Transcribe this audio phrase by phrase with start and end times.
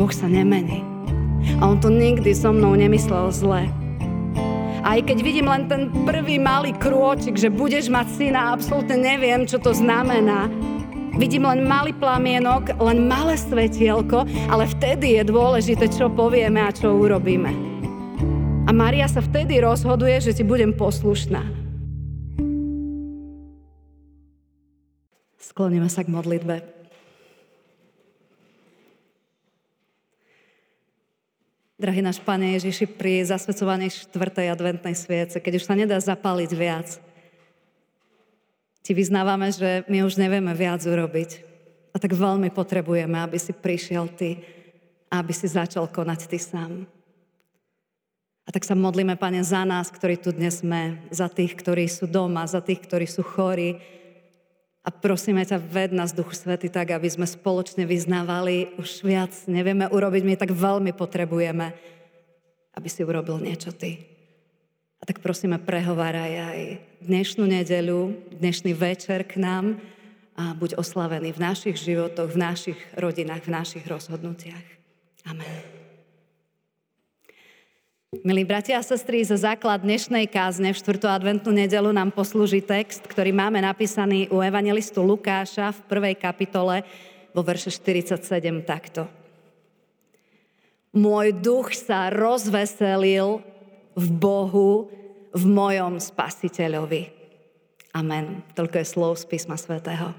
[0.00, 0.80] Boh sa nemení.
[1.60, 3.68] A on to nikdy so mnou nemyslel zle.
[4.80, 9.60] Aj keď vidím len ten prvý malý krôčik, že budeš mať syna, absolútne neviem, čo
[9.60, 10.48] to znamená.
[11.20, 16.96] Vidím len malý plamienok, len malé svetielko, ale vtedy je dôležité, čo povieme a čo
[16.96, 17.52] urobíme.
[18.64, 21.44] A Maria sa vtedy rozhoduje, že ti budem poslušná.
[25.36, 26.79] Skloníme sa k modlitbe.
[31.80, 34.12] Drahý náš Pane Ježiši, pri zasvedcovaní 4.
[34.52, 37.00] adventnej sviece, keď už sa nedá zapáliť viac,
[38.84, 41.40] Ti vyznávame, že my už nevieme viac urobiť.
[41.92, 44.60] A tak veľmi potrebujeme, aby si prišiel Ty
[45.10, 46.72] aby si začal konať Ty sám.
[48.46, 52.06] A tak sa modlíme, Pane, za nás, ktorí tu dnes sme, za tých, ktorí sú
[52.06, 53.78] doma, za tých, ktorí sú chorí,
[54.80, 58.72] a prosíme ťa, ved nás, Duchu Svety, tak, aby sme spoločne vyznávali.
[58.80, 61.76] Už viac nevieme urobiť, my tak veľmi potrebujeme,
[62.72, 64.00] aby si urobil niečo Ty.
[65.00, 66.60] A tak prosíme, prehováraj aj
[67.04, 69.80] dnešnú nedeľu, dnešný večer k nám
[70.36, 74.64] a buď oslavený v našich životoch, v našich rodinách, v našich rozhodnutiach.
[75.28, 75.89] Amen.
[78.10, 80.98] Milí bratia a sestry, za základ dnešnej kázne v 4.
[81.14, 86.82] adventnú nedelu nám poslúži text, ktorý máme napísaný u evangelistu Lukáša v prvej kapitole
[87.30, 88.18] vo verše 47
[88.66, 89.06] takto.
[90.90, 93.46] Môj duch sa rozveselil
[93.94, 94.90] v Bohu,
[95.30, 97.14] v mojom spasiteľovi.
[97.94, 98.42] Amen.
[98.58, 100.10] Toľko je slov z písma svätého.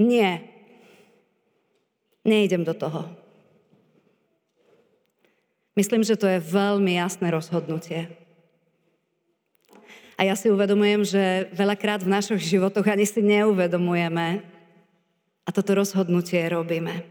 [0.00, 0.48] Nie.
[2.24, 3.21] Nejdem do toho.
[5.72, 8.12] Myslím, že to je veľmi jasné rozhodnutie.
[10.20, 14.44] A ja si uvedomujem, že veľakrát v našich životoch ani si neuvedomujeme
[15.42, 17.02] a toto rozhodnutie robíme.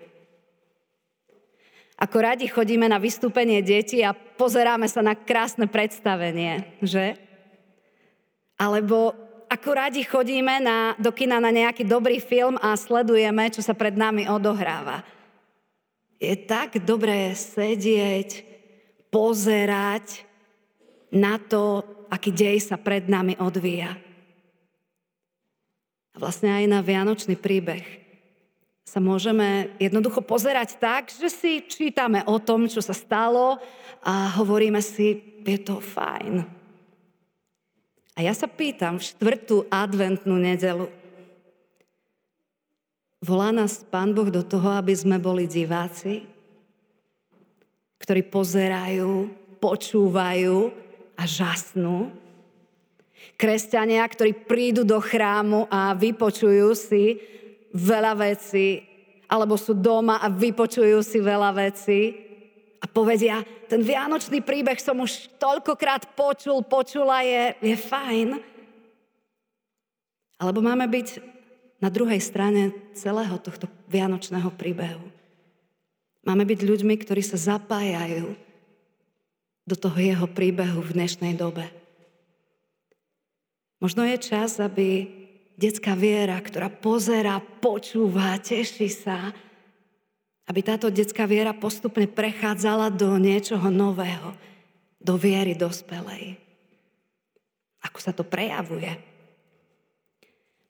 [2.02, 7.18] Ako radi chodíme na vystúpenie detí a pozeráme sa na krásne predstavenie, že?
[8.58, 9.14] Alebo
[9.52, 13.94] ako radi chodíme na, do kina na nejaký dobrý film a sledujeme, čo sa pred
[13.94, 15.06] nami odohráva.
[16.22, 18.51] Je tak dobré sedieť,
[19.12, 20.24] pozerať
[21.12, 23.94] na to, aký dej sa pred nami odvíja.
[26.12, 27.84] A vlastne aj na Vianočný príbeh
[28.88, 33.56] sa môžeme jednoducho pozerať tak, že si čítame o tom, čo sa stalo
[34.04, 36.44] a hovoríme si, je to fajn.
[38.12, 40.92] A ja sa pýtam v štvrtú adventnú nedelu,
[43.24, 46.28] volá nás Pán Boh do toho, aby sme boli diváci,
[48.12, 49.32] ktorí pozerajú,
[49.64, 50.68] počúvajú
[51.16, 52.12] a žasnú.
[53.40, 57.16] Kresťania, ktorí prídu do chrámu a vypočujú si
[57.72, 58.84] veľa vecí,
[59.32, 62.20] alebo sú doma a vypočujú si veľa vecí
[62.84, 68.44] a povedia, ten vianočný príbeh som už toľkokrát počul, počula, je, je fajn.
[70.36, 71.08] Alebo máme byť
[71.80, 75.21] na druhej strane celého tohto vianočného príbehu.
[76.22, 78.38] Máme byť ľuďmi, ktorí sa zapájajú
[79.66, 81.66] do toho jeho príbehu v dnešnej dobe.
[83.82, 85.10] Možno je čas, aby
[85.58, 89.34] detská viera, ktorá pozera, počúva, teší sa,
[90.46, 94.38] aby táto detská viera postupne prechádzala do niečoho nového,
[95.02, 96.38] do viery dospelej.
[97.82, 98.94] Ako sa to prejavuje?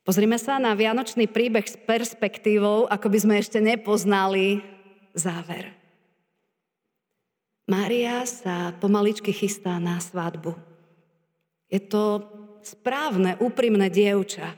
[0.02, 4.71] Pozrime sa na vianočný príbeh s perspektívou, ako by sme ešte nepoznali
[5.14, 5.72] záver.
[7.70, 10.58] Mária sa pomaličky chystá na svadbu.
[11.72, 12.26] Je to
[12.60, 14.52] správne, úprimné dievča,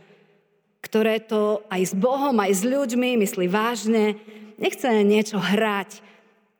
[0.83, 4.19] ktoré to aj s Bohom, aj s ľuďmi myslí vážne,
[4.59, 6.03] nechce niečo hrať.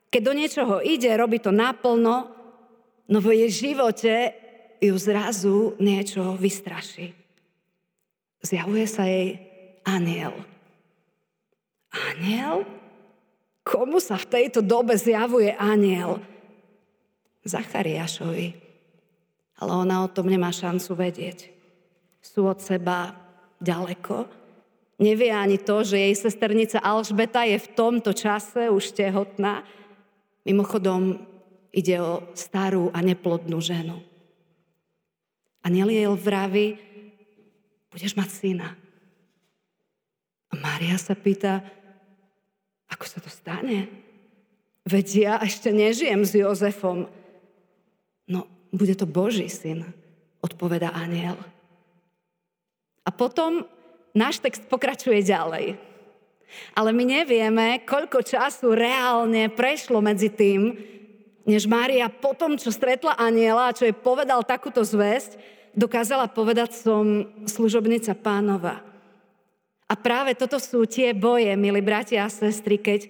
[0.09, 2.31] Keď do niečoho ide, robí to naplno,
[3.11, 4.15] no v jej živote
[4.79, 7.13] ju zrazu niečo vystraší.
[8.45, 9.41] Zjavuje sa jej
[9.89, 10.37] aniel.
[11.91, 12.69] Aniel?
[13.65, 16.21] Komu sa v tejto dobe zjavuje aniel?
[17.49, 18.53] Zachariášovi.
[19.61, 21.49] Ale ona o tom nemá šancu vedieť.
[22.21, 23.17] Sú od seba
[23.65, 24.29] ďaleko.
[25.01, 29.65] Nevie ani to, že jej sesternica Alžbeta je v tomto čase už tehotná.
[30.45, 31.25] Mimochodom,
[31.73, 33.99] ide o starú a neplodnú ženu.
[35.65, 36.77] A jej vraví,
[37.89, 38.69] budeš mať syna.
[40.53, 41.65] A Mária sa pýta,
[42.95, 43.91] ako sa to stane?
[44.87, 47.11] Veď ja ešte nežijem s Jozefom.
[48.31, 49.83] No, bude to Boží syn,
[50.39, 51.35] odpoveda aniel.
[53.05, 53.67] A potom
[54.15, 55.77] náš text pokračuje ďalej.
[56.79, 60.79] Ale my nevieme, koľko času reálne prešlo medzi tým,
[61.45, 65.37] než Mária po tom, čo stretla aniela a čo jej povedal takúto zväzť,
[65.75, 68.94] dokázala povedať som služobnica pánova.
[69.85, 73.05] A práve toto sú tie boje, milí bratia a sestry, keď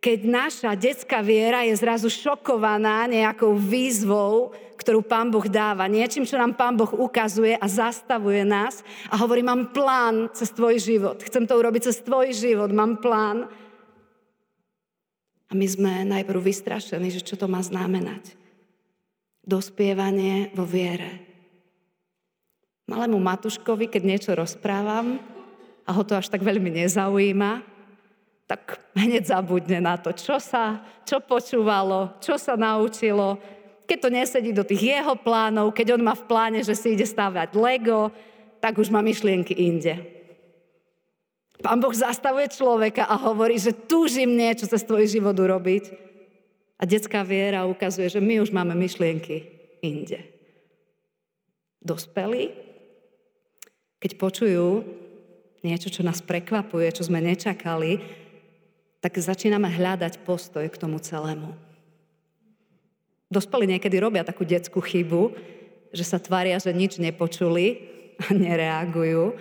[0.00, 6.40] keď naša detská viera je zrazu šokovaná nejakou výzvou, ktorú Pán Boh dáva, niečím, čo
[6.40, 8.80] nám Pán Boh ukazuje a zastavuje nás
[9.12, 13.44] a hovorí, mám plán cez tvoj život, chcem to urobiť cez tvoj život, mám plán.
[15.48, 18.40] A my sme najprv vystrašení, že čo to má znamenať.
[19.44, 21.28] Dospievanie vo viere.
[22.88, 25.20] Malému Matuškovi, keď niečo rozprávam
[25.90, 27.66] a ho to až tak veľmi nezaujíma,
[28.46, 33.42] tak hneď zabudne na to, čo sa, čo počúvalo, čo sa naučilo.
[33.90, 37.02] Keď to nesedí do tých jeho plánov, keď on má v pláne, že si ide
[37.02, 38.14] stávať Lego,
[38.62, 39.98] tak už má myšlienky inde.
[41.58, 45.90] Pán Boh zastavuje človeka a hovorí, že túžim niečo cez tvoj život urobiť.
[46.78, 49.42] A detská viera ukazuje, že my už máme myšlienky
[49.82, 50.22] inde.
[51.82, 52.54] Dospelí,
[54.00, 54.68] keď počujú
[55.60, 58.00] niečo, čo nás prekvapuje, čo sme nečakali,
[59.00, 61.56] tak začíname hľadať postoj k tomu celému.
[63.30, 65.32] Dospelí niekedy robia takú detskú chybu,
[65.94, 67.88] že sa tvária, že nič nepočuli
[68.20, 69.38] a nereagujú,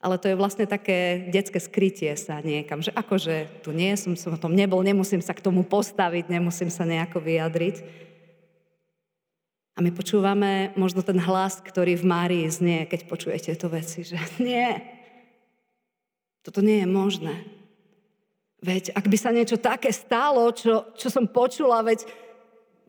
[0.00, 4.32] ale to je vlastne také detské skrytie sa niekam, že akože tu nie som, som
[4.32, 8.08] o tom nebol, nemusím sa k tomu postaviť, nemusím sa nejako vyjadriť.
[9.76, 14.16] A my počúvame možno ten hlas, ktorý v Márii znie, keď počujete tieto veci, že
[14.40, 14.72] nie,
[16.40, 17.36] toto nie je možné.
[18.60, 22.04] Veď ak by sa niečo také stalo, čo, čo som počula, veď,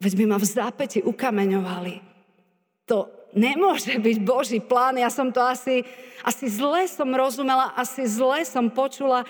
[0.03, 2.03] veď by ma v zápäti ukameňovali.
[2.91, 4.99] To nemôže byť Boží plán.
[4.99, 5.87] Ja som to asi,
[6.27, 9.23] asi zle som rozumela, asi zle som počula.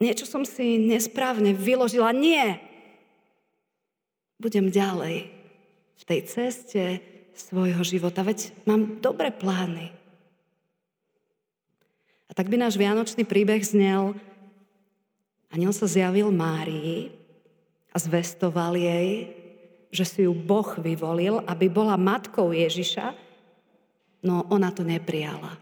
[0.00, 2.16] Niečo som si nesprávne vyložila.
[2.16, 2.64] Nie.
[4.40, 5.28] Budem ďalej
[5.98, 6.82] v tej ceste
[7.36, 8.24] svojho života.
[8.24, 9.92] Veď mám dobré plány.
[12.38, 14.14] Tak by náš vianočný príbeh znel,
[15.50, 17.10] Aniel sa zjavil Márii
[17.90, 19.34] a zvestoval jej,
[19.90, 23.10] že si ju Boh vyvolil, aby bola matkou Ježiša,
[24.22, 25.58] no ona to neprijala.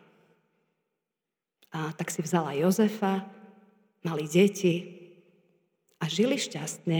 [1.72, 3.24] A tak si vzala Jozefa,
[4.04, 5.00] mali deti
[5.96, 6.98] a žili šťastne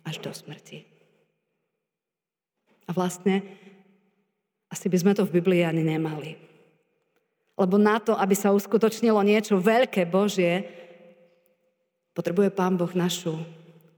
[0.00, 0.88] až do smrti.
[2.88, 3.44] A vlastne
[4.72, 6.49] asi by sme to v Biblii ani nemali.
[7.60, 10.80] Lebo na to, aby sa uskutočnilo niečo veľké Božie,
[12.10, 13.38] Potrebuje Pán Boh našu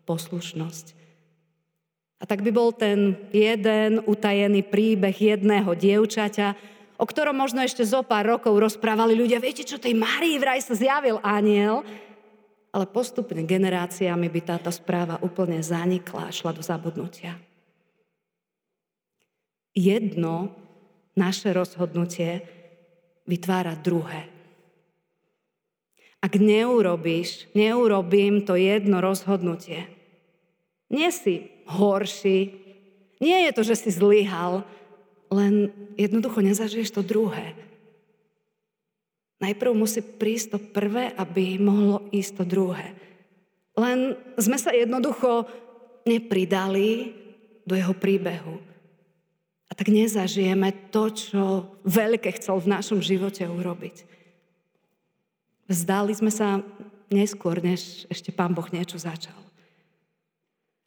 [0.05, 0.94] poslušnosť.
[2.20, 6.55] A tak by bol ten jeden utajený príbeh jedného dievčaťa,
[7.00, 9.43] o ktorom možno ešte zo pár rokov rozprávali ľudia.
[9.43, 11.82] Viete čo, tej Márii vraj sa zjavil aniel,
[12.70, 17.43] ale postupne generáciami by táto správa úplne zanikla a šla do zabudnutia.
[19.75, 20.53] Jedno
[21.19, 22.44] naše rozhodnutie
[23.26, 24.28] vytvára druhé.
[26.22, 29.90] Ak neurobíš, neurobím to jedno rozhodnutie.
[30.86, 32.54] Nie si horší,
[33.19, 34.62] nie je to, že si zlyhal,
[35.32, 37.58] len jednoducho nezažiješ to druhé.
[39.42, 42.94] Najprv musí prísť to prvé, aby mohlo ísť to druhé.
[43.75, 45.50] Len sme sa jednoducho
[46.06, 47.11] nepridali
[47.66, 48.72] do jeho príbehu.
[49.73, 54.05] A tak nezažijeme to, čo veľké chcel v našom živote urobiť.
[55.64, 56.61] Vzdali sme sa
[57.09, 59.33] neskôr, než ešte Pán Boh niečo začal.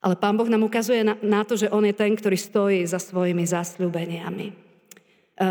[0.06, 3.02] Ale Pán Boh nám ukazuje na, na to, že On je ten, ktorý stojí za
[3.02, 4.54] svojimi zasľúbeniami.
[4.54, 4.54] E,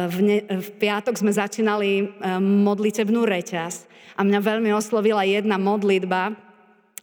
[0.07, 2.05] v, ne, v piatok sme začínali e,
[2.39, 6.39] modlitebnú reťaz a mňa veľmi oslovila jedna modlitba,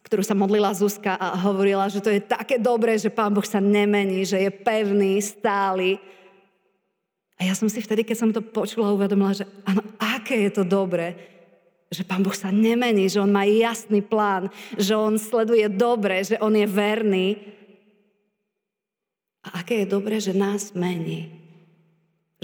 [0.08, 3.60] ktorú sa modlila Zuzka a hovorila, že to je také dobré, že Pán Boh sa
[3.60, 6.00] nemení, že je pevný, stály.
[7.42, 10.62] A ja som si vtedy, keď som to počula, uvedomila, že áno, aké je to
[10.62, 11.18] dobré,
[11.90, 16.38] že Pán Boh sa nemení, že On má jasný plán, že On sleduje dobre, že
[16.38, 17.42] On je verný.
[19.42, 21.34] A aké je dobré, že nás mení.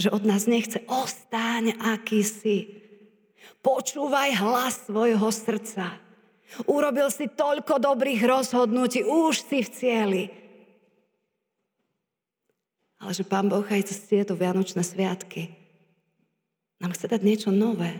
[0.02, 2.58] Že od nás nechce, ostáň aký si.
[3.62, 5.94] Počúvaj hlas svojho srdca.
[6.66, 10.24] Urobil si toľko dobrých rozhodnutí, už si v cieli.
[12.98, 15.54] Ale že Pán Boh aj cez tieto Vianočné sviatky
[16.78, 17.94] nám chce dať niečo nové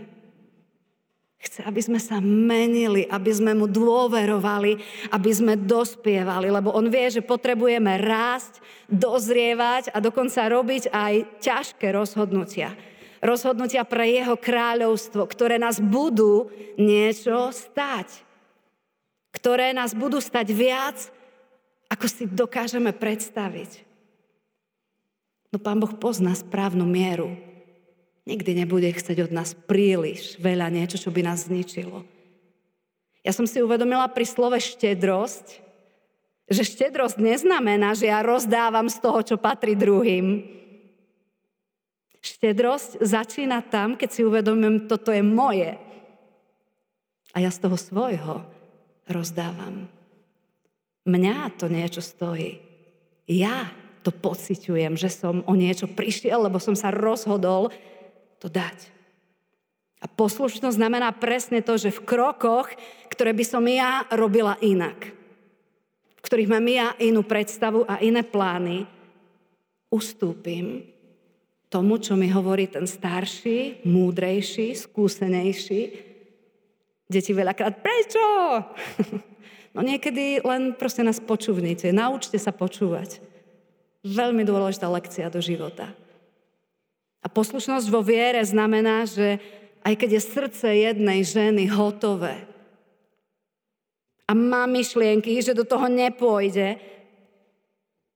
[1.39, 4.75] Chce, aby sme sa menili, aby sme mu dôverovali,
[5.15, 8.59] aby sme dospievali, lebo on vie, že potrebujeme rásť,
[8.91, 12.75] dozrievať a dokonca robiť aj ťažké rozhodnutia.
[13.23, 18.27] Rozhodnutia pre jeho kráľovstvo, ktoré nás budú niečo stať.
[19.31, 20.99] Ktoré nás budú stať viac,
[21.87, 23.88] ako si dokážeme predstaviť.
[25.49, 27.33] No Pán Boh pozná správnu mieru.
[28.29, 32.05] Nikdy nebude chcieť od nás príliš veľa niečo, čo by nás zničilo.
[33.25, 35.65] Ja som si uvedomila pri slove štedrosť,
[36.49, 40.45] že štedrosť neznamená, že ja rozdávam z toho, čo patrí druhým.
[42.21, 45.77] Štedrosť začína tam, keď si uvedomím, toto je moje.
[47.33, 48.45] A ja z toho svojho
[49.09, 49.89] rozdávam.
[51.09, 52.61] Mňa to niečo stojí.
[53.25, 57.73] Ja to pociťujem, že som o niečo prišiel, lebo som sa rozhodol
[58.39, 58.99] to dať.
[59.99, 62.71] A poslušnosť znamená presne to, že v krokoch,
[63.11, 65.11] ktoré by som ja robila inak,
[66.19, 68.87] v ktorých mám ja inú predstavu a iné plány,
[69.91, 70.87] ustúpim
[71.69, 75.81] tomu, čo mi hovorí ten starší, múdrejší, skúsenejší.
[77.09, 78.25] Deti veľakrát, prečo?
[79.77, 83.23] No niekedy len proste nás počúvnite, naučte sa počúvať.
[84.07, 85.91] Veľmi dôležitá lekcia do života.
[87.23, 89.43] A poslušnosť vo viere znamená, že
[89.83, 92.47] aj keď je srdce jednej ženy hotové
[94.29, 96.77] a má myšlienky, že do toho nepôjde,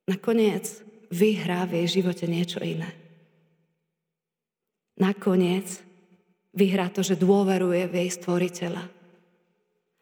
[0.04, 2.92] nakoniec vyhrá v jej živote niečo iné.
[5.00, 5.80] Nakoniec
[6.52, 8.84] vyhrá to, že dôveruje v jej stvoriteľa.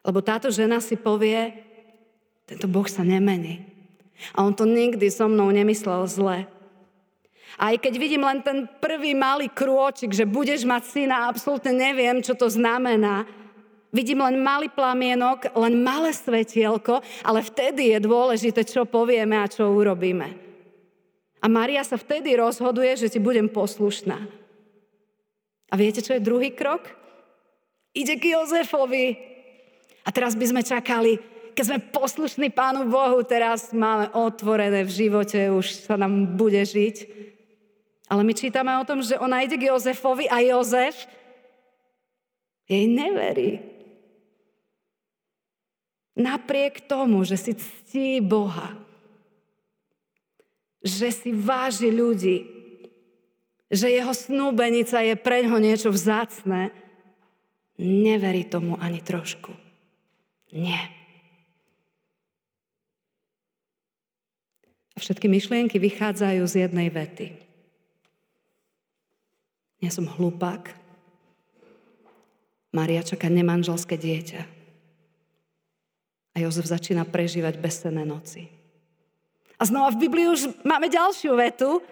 [0.03, 1.55] Lebo táto žena si povie,
[2.43, 3.70] tento Boh sa nemení.
[4.35, 6.45] A on to nikdy so mnou nemyslel zle.
[7.59, 12.33] Aj keď vidím len ten prvý malý krôčik, že budeš mať syna, absolútne neviem, čo
[12.33, 13.27] to znamená.
[13.91, 19.67] Vidím len malý plamienok, len malé svetielko, ale vtedy je dôležité, čo povieme a čo
[19.67, 20.31] urobíme.
[21.41, 24.15] A Maria sa vtedy rozhoduje, že ti budem poslušná.
[25.71, 26.87] A viete, čo je druhý krok?
[27.91, 29.17] Ide k Jozefovi.
[30.05, 31.19] A teraz by sme čakali,
[31.51, 36.95] keď sme poslušní Pánu Bohu, teraz máme otvorené v živote, už sa nám bude žiť.
[38.11, 41.07] Ale my čítame o tom, že ona ide k Jozefovi a Jozef
[42.67, 43.63] jej neverí.
[46.15, 48.75] Napriek tomu, že si ctí Boha,
[50.83, 52.47] že si váži ľudí,
[53.71, 56.75] že jeho snúbenica je pre ňo niečo vzácne,
[57.79, 59.55] neverí tomu ani trošku.
[60.51, 61.00] Nie.
[65.01, 67.33] Všetky myšlienky vychádzajú z jednej vety.
[69.81, 70.77] Ja som hlupák.
[72.71, 74.41] Maria čaká nemanželské dieťa.
[76.31, 78.47] A Jozef začína prežívať bezsenné noci.
[79.59, 81.83] A znova v Biblii už máme ďalšiu vetu,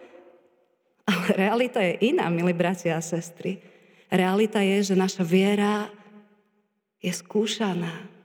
[1.04, 3.60] ale realita je iná, milí bratia a sestry.
[4.08, 5.90] Realita je, že naša viera
[7.02, 8.19] je skúšaná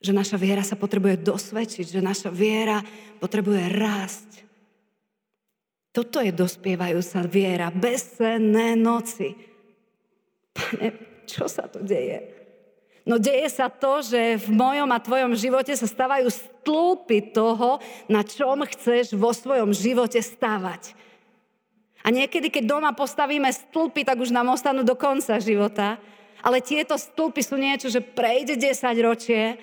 [0.00, 2.80] že naša viera sa potrebuje dosvedčiť, že naša viera
[3.20, 4.30] potrebuje rásť.
[5.92, 9.36] Toto je dospievajúca viera, bezsenné noci.
[10.56, 10.88] Pane,
[11.28, 12.40] čo sa tu deje?
[13.04, 18.22] No deje sa to, že v mojom a tvojom živote sa stávajú stĺpy toho, na
[18.22, 20.94] čom chceš vo svojom živote stavať.
[22.00, 26.00] A niekedy, keď doma postavíme stĺpy, tak už nám ostanú do konca života.
[26.40, 29.60] Ale tieto stĺpy sú niečo, že prejde 10 ročie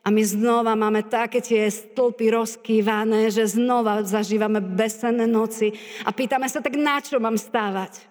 [0.00, 6.48] a my znova máme také tie stĺpy rozkývané, že znova zažívame besenné noci a pýtame
[6.48, 8.08] sa, tak na čo mám stávať?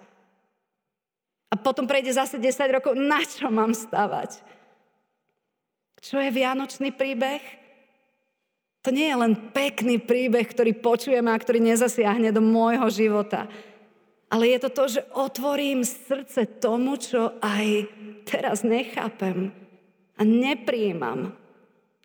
[1.49, 4.37] A potom prejde zase 10 rokov, na čo mám stávať?
[5.97, 7.41] Čo je Vianočný príbeh?
[8.85, 13.49] To nie je len pekný príbeh, ktorý počujeme a ktorý nezasiahne do môjho života.
[14.29, 17.89] Ale je to to, že otvorím srdce tomu, čo aj
[18.29, 19.49] teraz nechápem
[20.15, 21.33] a nepríjmam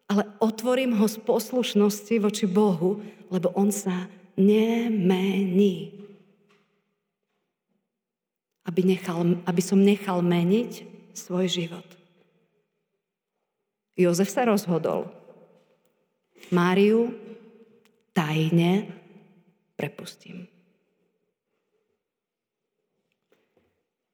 [0.08, 3.00] ale otvorím ho z poslušnosti voči Bohu,
[3.32, 4.06] lebo on sa
[4.36, 5.92] nemení.
[8.64, 10.72] Aby, nechal, aby som nechal meniť
[11.16, 11.88] svoj život.
[13.94, 15.08] Jozef sa rozhodol.
[16.50, 17.14] Máriu
[18.12, 18.90] tajne
[19.78, 20.50] prepustím.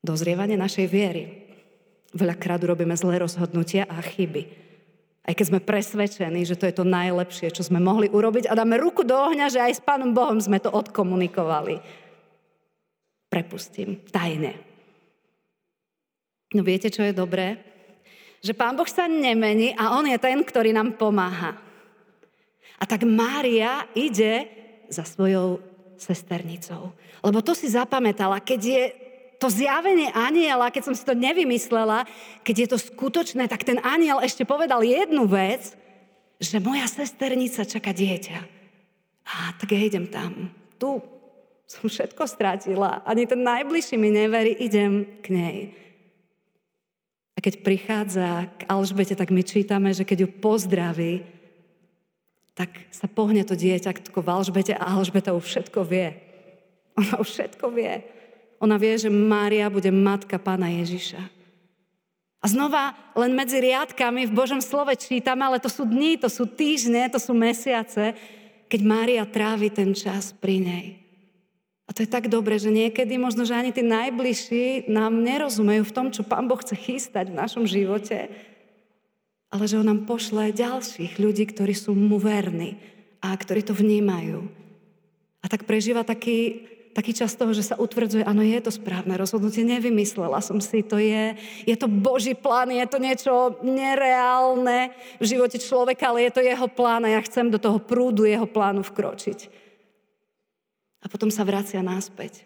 [0.00, 1.25] Dozrievanie našej viery.
[2.16, 4.70] Veľakrát robíme zlé rozhodnutia a chyby.
[5.30, 8.75] Aj keď sme presvedčení, že to je to najlepšie, čo sme mohli urobiť a dáme
[8.82, 11.78] ruku do ohňa, že aj s Pánom Bohom sme to odkomunikovali.
[13.30, 14.58] Prepustím, tajne.
[16.50, 17.62] No viete, čo je dobré?
[18.42, 21.54] Že Pán Boh sa nemení a On je ten, ktorý nám pomáha.
[22.82, 24.50] A tak Mária ide
[24.90, 25.62] za svojou
[25.94, 26.90] sesternicou.
[27.22, 28.82] Lebo to si zapamätala, keď je
[29.40, 32.04] to zjavenie aniela, keď som si to nevymyslela,
[32.44, 35.73] keď je to skutočné, tak ten aniel ešte povedal jednu vec,
[36.37, 38.38] že moja sesternica čaká dieťa.
[39.25, 40.52] A tak ja idem tam.
[40.76, 41.00] Tu
[41.64, 43.00] som všetko strátila.
[43.09, 45.56] Ani ten najbližší mi neverí, idem k nej.
[47.32, 51.25] A keď prichádza k Alžbete, tak my čítame, že keď ju pozdraví,
[52.52, 56.12] tak sa pohne to dieťa k Alžbete a Alžbeta už všetko vie.
[57.00, 58.20] Ona už všetko vie.
[58.61, 61.21] Ona vie, že Mária bude matka pána Ježiša.
[62.40, 66.49] A znova len medzi riadkami v Božom slove čítame, ale to sú dni, to sú
[66.49, 68.17] týždne, to sú mesiace,
[68.69, 70.87] keď Mária trávi ten čas pri nej.
[71.85, 75.95] A to je tak dobre, že niekedy možno, že ani tí najbližší nám nerozumejú v
[75.97, 78.31] tom, čo Pán Boh chce chystať v našom živote,
[79.50, 82.79] ale že On nám pošle ďalších ľudí, ktorí sú mu verní
[83.19, 84.47] a ktorí to vnímajú.
[85.43, 89.62] A tak prežíva taký taký čas toho, že sa utvrdzuje, áno, je to správne rozhodnutie,
[89.62, 93.32] nevymyslela som si, to je, je to Boží plán, je to niečo
[93.62, 94.90] nereálne
[95.23, 98.47] v živote človeka, ale je to jeho plán a ja chcem do toho prúdu jeho
[98.47, 99.38] plánu vkročiť.
[101.00, 102.44] A potom sa vracia náspäť.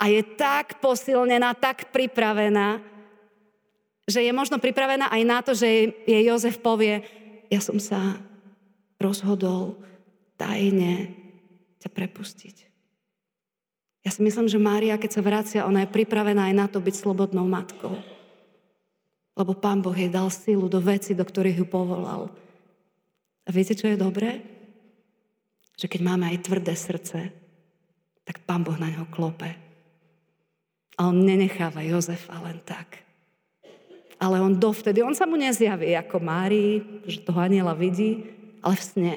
[0.00, 2.80] A je tak posilnená, tak pripravená,
[4.08, 7.04] že je možno pripravená aj na to, že jej Jozef povie,
[7.52, 8.16] ja som sa
[8.96, 9.76] rozhodol
[10.40, 11.12] tajne
[11.82, 12.69] ťa prepustiť.
[14.00, 16.94] Ja si myslím, že Mária, keď sa vracia, ona je pripravená aj na to byť
[16.96, 18.00] slobodnou matkou.
[19.36, 22.32] Lebo Pán Boh jej dal sílu do veci, do ktorých ju povolal.
[23.44, 24.40] A viete, čo je dobré?
[25.76, 27.18] Že keď máme aj tvrdé srdce,
[28.24, 29.52] tak Pán Boh na ňo klope.
[30.96, 33.04] A on nenecháva Jozefa len tak.
[34.20, 38.28] Ale on dovtedy, on sa mu nezjaví ako Márii, že toho aniela vidí,
[38.60, 39.14] ale v sne.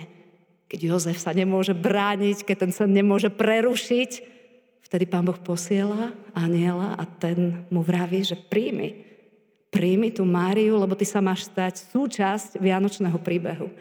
[0.72, 4.33] Keď Jozef sa nemôže brániť, keď ten sa nemôže prerušiť,
[4.84, 9.00] Vtedy pán Boh posiela aniela a ten mu vraví, že príjmi.
[9.74, 13.72] Príjmi tú Máriu, lebo ty sa máš stať súčasť Vianočného príbehu.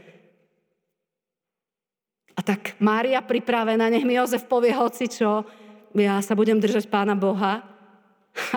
[2.33, 5.45] A tak Mária pripravená, nech mi Jozef povie hoci čo,
[5.93, 7.61] ja sa budem držať pána Boha.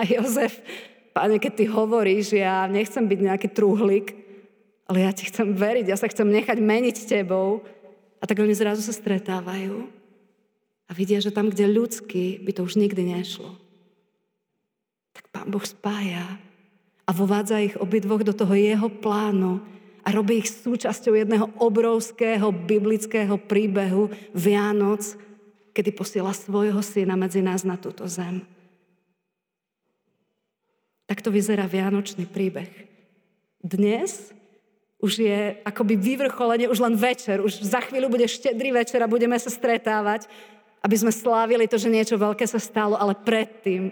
[0.08, 0.56] Jozef,
[1.12, 4.16] páne, keď ty hovoríš, ja nechcem byť nejaký trúhlik,
[4.88, 7.60] ale ja ti chcem veriť, ja sa chcem nechať meniť tebou.
[8.16, 9.95] A tak oni zrazu sa stretávajú
[10.86, 13.58] a vidia, že tam, kde ľudský, by to už nikdy nešlo.
[15.12, 16.38] Tak Pán Boh spája
[17.06, 19.62] a vovádza ich obidvoch do toho jeho plánu
[20.06, 25.02] a robí ich súčasťou jedného obrovského biblického príbehu Vianoc,
[25.74, 28.46] kedy posiela svojho syna medzi nás na túto zem.
[31.06, 32.70] Takto vyzerá Vianočný príbeh.
[33.62, 34.34] Dnes
[35.02, 39.36] už je akoby vyvrcholenie, už len večer, už za chvíľu bude štedrý večer a budeme
[39.38, 40.26] sa stretávať
[40.86, 43.90] aby sme slávili to, že niečo veľké sa stalo, ale predtým,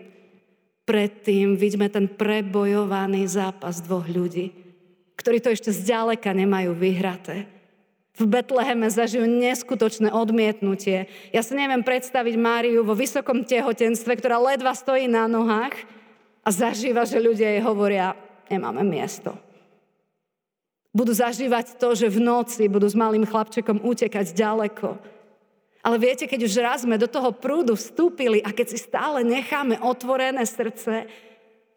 [0.87, 4.55] predtým vidíme ten prebojovaný zápas dvoch ľudí,
[5.19, 7.51] ktorí to ešte zďaleka nemajú vyhraté.
[8.15, 11.11] V Betleheme zažijú neskutočné odmietnutie.
[11.35, 15.75] Ja si neviem predstaviť Máriu vo vysokom tehotenstve, ktorá ledva stojí na nohách
[16.47, 18.15] a zažíva, že ľudia jej hovoria,
[18.47, 19.35] nemáme miesto.
[20.95, 25.13] Budú zažívať to, že v noci budú s malým chlapčekom utekať ďaleko
[25.85, 29.77] ale viete, keď už raz sme do toho prúdu vstúpili a keď si stále necháme
[29.85, 31.05] otvorené srdce,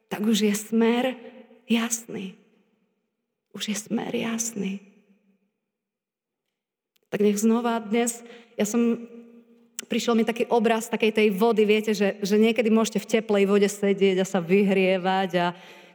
[0.08, 1.20] tak už je smer
[1.68, 2.40] jasný.
[3.52, 4.80] Už je smer jasný.
[7.12, 8.24] Tak nech znova dnes,
[8.56, 8.96] ja som,
[9.92, 13.68] prišiel mi taký obraz takej tej vody, viete, že, že niekedy môžete v teplej vode
[13.68, 15.48] sedieť a sa vyhrievať a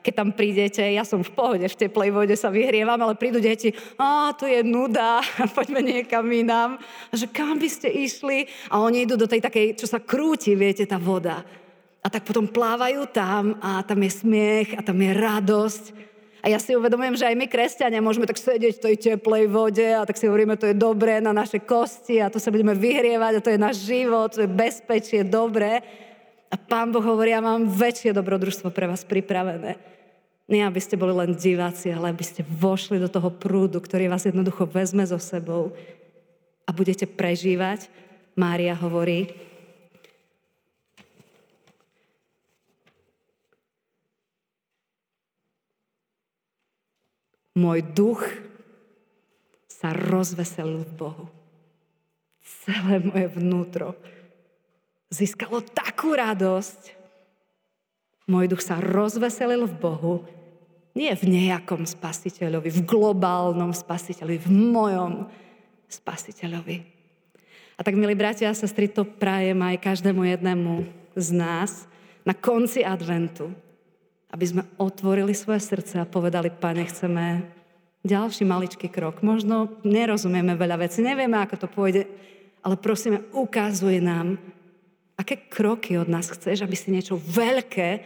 [0.03, 3.71] keď tam prídete, ja som v pohode, v teplej vode sa vyhrievam, ale prídu deti,
[3.95, 5.23] a tu je nuda,
[5.57, 6.83] poďme niekam inám.
[7.09, 8.51] A že kam by ste išli?
[8.69, 11.47] A oni idú do tej takej, čo sa krúti, viete, tá voda.
[12.03, 15.85] A tak potom plávajú tam a tam je smiech a tam je radosť.
[16.43, 19.87] A ja si uvedomujem, že aj my, kresťania, môžeme tak sedieť v tej teplej vode
[19.87, 23.33] a tak si hovoríme, to je dobré na naše kosti a to sa budeme vyhrievať
[23.38, 25.87] a to je náš život, to je bezpečie, dobré.
[26.53, 29.81] A Pán Boh hovorí, ja mám väčšie dobrodružstvo pre vás pripravené.
[30.45, 34.29] Nie, aby ste boli len diváci, ale aby ste vošli do toho prúdu, ktorý vás
[34.29, 35.73] jednoducho vezme so sebou
[36.69, 37.88] a budete prežívať.
[38.37, 39.33] Mária hovorí,
[47.57, 48.21] môj duch
[49.69, 51.25] sa rozveselil v Bohu.
[52.45, 53.97] Celé moje vnútro
[55.12, 56.96] získalo takú radosť.
[58.25, 60.14] Môj duch sa rozveselil v Bohu
[60.92, 65.12] nie v nejakom spasiteľovi, v globálnom spasiteľovi, v mojom
[65.88, 66.77] spasiteľovi.
[67.77, 70.85] A tak, milí bratia a sestry, to prajem aj každému jednému
[71.16, 71.88] z nás.
[72.22, 73.51] na konci adventu,
[74.31, 77.42] aby sme otvorili svoje srdce a povedali, pane, chceme
[78.07, 79.27] ďalší maličký krok.
[79.27, 82.07] Možno nerozumieme veľa vecí, nevieme, ako to pôjde,
[82.62, 84.38] ale prosíme, ukazuj nám,
[85.23, 88.03] aké kroky od nás chceš, aby si niečo veľké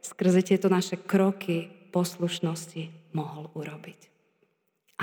[0.00, 4.00] skrze tieto naše kroky poslušnosti mohol urobiť.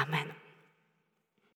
[0.01, 0.40] Amen.